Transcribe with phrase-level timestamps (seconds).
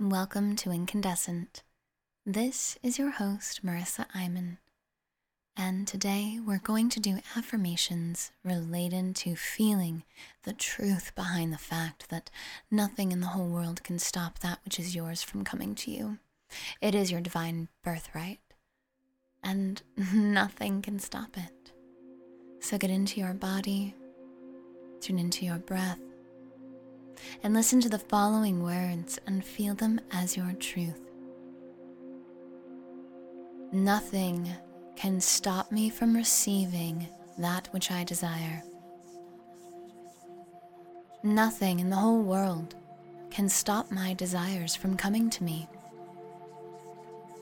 [0.00, 1.64] Welcome to Incandescent.
[2.24, 4.58] This is your host, Marissa Iman.
[5.56, 10.04] And today we're going to do affirmations related to feeling
[10.44, 12.30] the truth behind the fact that
[12.70, 16.18] nothing in the whole world can stop that which is yours from coming to you.
[16.80, 18.38] It is your divine birthright,
[19.42, 19.82] and
[20.14, 21.72] nothing can stop it.
[22.60, 23.96] So get into your body,
[25.00, 25.98] tune into your breath,
[27.42, 31.00] and listen to the following words and feel them as your truth.
[33.72, 34.50] Nothing
[34.96, 37.06] can stop me from receiving
[37.38, 38.62] that which I desire.
[41.22, 42.74] Nothing in the whole world
[43.30, 45.68] can stop my desires from coming to me.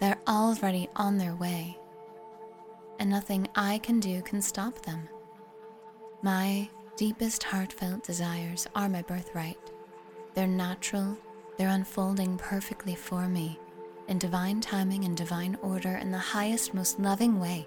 [0.00, 1.78] They're already on their way,
[2.98, 5.08] and nothing I can do can stop them.
[6.22, 9.58] My deepest heartfelt desires are my birthright.
[10.34, 11.16] They're natural,
[11.58, 13.58] they're unfolding perfectly for me
[14.08, 17.66] in divine timing and divine order in the highest, most loving way,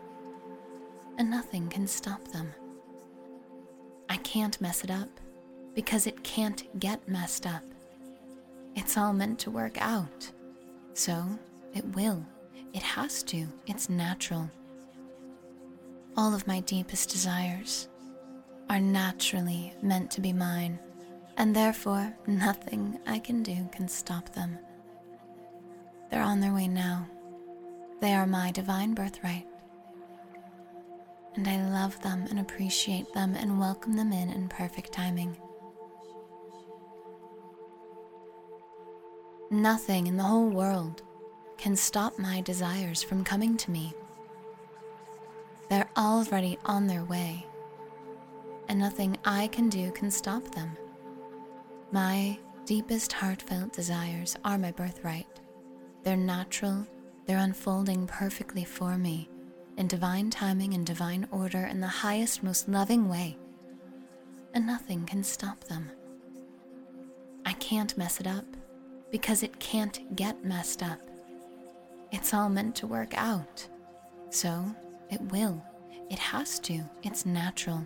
[1.17, 2.51] and nothing can stop them.
[4.09, 5.09] I can't mess it up
[5.75, 7.63] because it can't get messed up.
[8.75, 10.31] It's all meant to work out.
[10.93, 11.23] So
[11.75, 12.25] it will.
[12.73, 13.47] It has to.
[13.67, 14.49] It's natural.
[16.17, 17.89] All of my deepest desires
[18.69, 20.79] are naturally meant to be mine,
[21.37, 24.57] and therefore nothing I can do can stop them.
[26.11, 27.07] They're on their way now.
[28.01, 29.45] They are my divine birthright.
[31.35, 35.37] And I love them and appreciate them and welcome them in in perfect timing.
[39.51, 41.01] Nothing in the whole world
[41.57, 43.93] can stop my desires from coming to me.
[45.69, 47.45] They're already on their way,
[48.69, 50.77] and nothing I can do can stop them.
[51.91, 55.27] My deepest heartfelt desires are my birthright.
[56.03, 56.85] They're natural,
[57.25, 59.27] they're unfolding perfectly for me
[59.77, 63.37] in divine timing and divine order in the highest, most loving way,
[64.53, 65.89] and nothing can stop them.
[67.45, 68.45] I can't mess it up
[69.09, 70.99] because it can't get messed up.
[72.11, 73.67] It's all meant to work out.
[74.29, 74.65] So
[75.09, 75.63] it will.
[76.09, 76.83] It has to.
[77.03, 77.85] It's natural.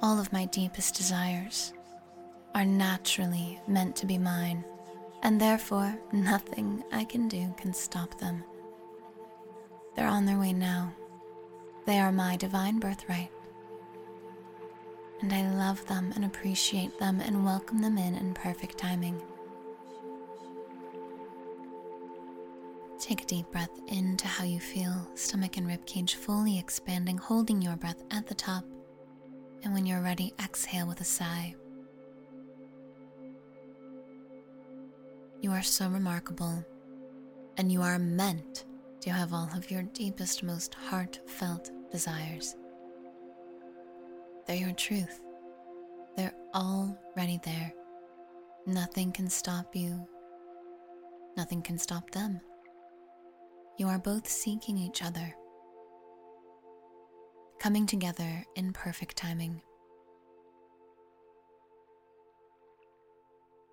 [0.00, 1.72] All of my deepest desires
[2.54, 4.64] are naturally meant to be mine
[5.24, 8.44] and therefore nothing I can do can stop them.
[9.96, 10.92] They're on their way now.
[11.84, 13.32] They are my divine birthright.
[15.20, 19.20] And I love them and appreciate them and welcome them in in perfect timing.
[23.00, 27.74] Take a deep breath into how you feel, stomach and ribcage fully expanding, holding your
[27.74, 28.64] breath at the top.
[29.64, 31.54] And when you're ready, exhale with a sigh.
[35.40, 36.64] You are so remarkable,
[37.56, 38.64] and you are meant
[39.00, 42.56] to have all of your deepest, most heartfelt desires.
[44.46, 45.20] They're your truth.
[46.16, 47.72] They're already there.
[48.66, 50.06] Nothing can stop you.
[51.36, 52.40] Nothing can stop them.
[53.76, 55.34] You are both seeking each other,
[57.58, 59.62] coming together in perfect timing.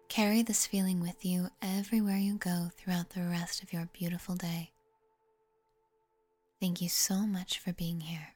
[0.09, 4.71] Carry this feeling with you everywhere you go throughout the rest of your beautiful day.
[6.61, 8.34] Thank you so much for being here.